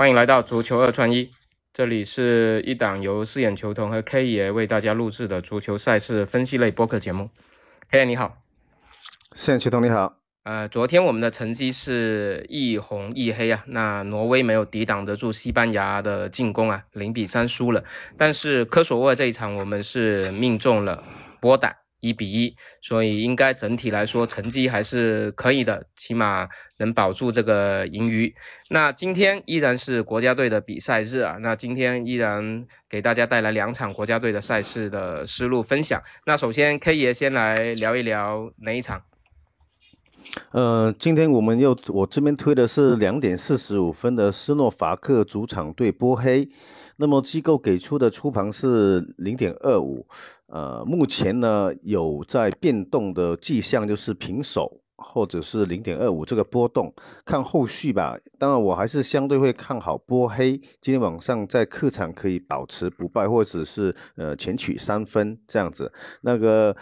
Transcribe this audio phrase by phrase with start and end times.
[0.00, 1.30] 欢迎来到足球二串一，
[1.74, 7.28] 这里是一档由四眼球童和 K 爷为大家录制的足球赛事分析类播客节目。
[7.90, 8.38] K 爷你好，
[9.32, 10.16] 四眼球童你好。
[10.44, 17.84] 呃，昨天我们的成绩是一红一黑啊，那挪威没有抵挡得住西班牙的进攻啊，零比三输了。
[18.16, 21.04] 但是科索沃这一场我们是命中了
[21.42, 21.76] 波胆。
[22.00, 26.48] 一比一，所以应该整体来说成绩还是可以的，起码
[26.78, 28.34] 能保住这个盈余。
[28.70, 36.02] 那今天依然是国家队的比赛日啊，那今天依然给大家带来两场国家队的赛事的思路分享。
[36.26, 39.02] 那首先 K 爷先来聊一聊哪一场？
[40.52, 46.48] 呃，今天我们又我这边推的是两点四十五分的斯诺伐克主场对波黑，
[46.98, 50.06] 那么机构给出的出盘是零点二五。
[50.50, 56.92] 呃，目前呢有在变动的迹象，就是平手或者是零点二五这个波动，
[57.24, 58.18] 看后续吧。
[58.36, 65.90] 当然，我还是相对会看好波黑今天晚上在客场可以保持不败，或者是呃前取三分这样子。
[66.22, 66.76] 那个，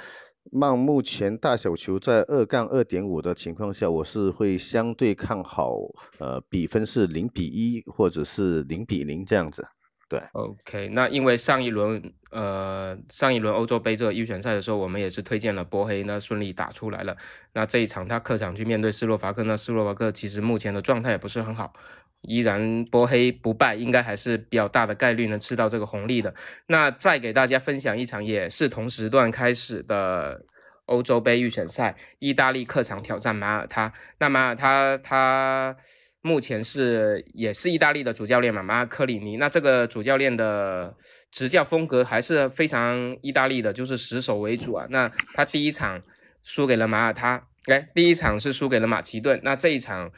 [0.50, 5.76] 曼目前大小球在二杠二点五的情况下，我是会相对看好，
[6.18, 9.62] 呃，比分是零比一或者是零比零这样子。
[10.08, 17.14] 对，OK，那因为上一轮，呃，上一轮欧洲杯这个预选赛的时候，我们也是推荐了波黑，那顺利打出来了。
[17.52, 21.74] 那这一场他客场去面对斯洛伐克，那斯洛伐克其实目前的状态也不是很好，
[22.22, 26.32] 依然波黑不败，应该还是比较大的概率能吃到这个红利的。
[26.68, 30.46] 那再给大家分享一场也是同时段开始的
[30.86, 35.76] 欧洲杯预选赛，意大利客场挑战马耳他，那马耳他他。
[36.20, 39.36] 目前是也是意大利的主教练嘛，马尔科里尼。
[39.36, 40.96] 那这个主教练的
[41.30, 44.86] 执教风格还是非常意大利的，就是死守为主啊。
[44.90, 46.02] 那他第一场
[46.42, 49.40] 输给了马耳他，哎，第一场是输给了马其顿。
[49.44, 50.10] 那这一场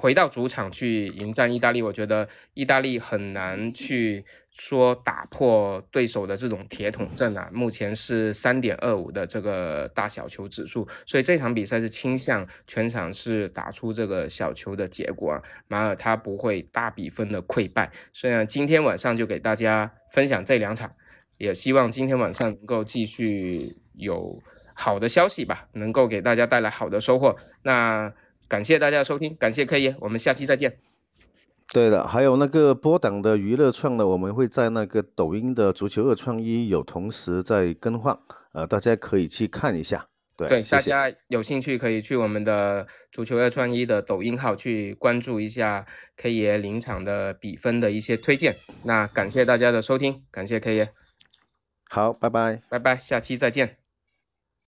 [0.00, 4.24] 回到主场去迎战意大利，我觉得意大利很难去。
[4.58, 17.92] 说打破对手的这种铁桶阵啊，目前是三点二五的这个大小球指数，所以这场比赛是倾向全场是打出这个小球的结果啊，马尔他不会大比分的溃败。
[18.14, 20.90] 虽然今天晚上就给大家分享这两场，
[21.36, 27.36] 也希望今天晚上能够继续有好的消息吧，能够给大家带来好的收获。
[27.62, 28.10] 那
[28.48, 30.78] 感谢大家的收听，感谢 K 爷，我们下期再见。
[31.72, 38.16] 对的，还有那个波档的娱乐创呢，我们会在那个抖音的足球二创一有同时在更换，
[38.52, 40.06] 呃，大家可以去看一下。
[40.36, 45.86] 对，大家有兴趣可以去我们的足球二创一的抖音号去关注一下
[46.16, 48.56] K 爷临场的比分的一些推荐。
[48.84, 50.92] 那感谢大家的收听，感谢 K 爷。
[51.88, 53.85] 好，拜拜，拜拜，下期再见。